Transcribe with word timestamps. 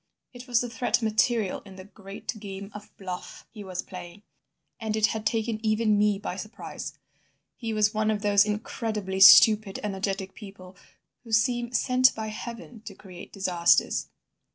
It 0.33 0.47
was 0.47 0.61
the 0.61 0.69
threat 0.71 1.03
material 1.03 1.61
in 1.63 1.75
the 1.75 1.83
great 1.85 2.33
game 2.39 2.71
of 2.73 2.89
bluff 2.97 3.45
he 3.51 3.63
was 3.63 3.83
playing, 3.83 4.23
and 4.79 4.95
it 4.95 5.05
had 5.05 5.27
taken 5.27 5.63
even 5.63 5.95
me 5.95 6.17
by 6.17 6.37
surprise. 6.37 6.97
He 7.55 7.71
was 7.71 7.93
one 7.93 8.09
of 8.09 8.23
those 8.23 8.43
incredibly 8.43 9.19
stupid 9.19 9.79
energetic 9.83 10.33
people 10.33 10.75
who 11.23 11.31
seem 11.31 11.71
sent 11.73 12.15
by 12.15 12.29
heaven 12.29 12.81
to 12.85 12.95
create 12.95 13.31
disasters. 13.31 14.07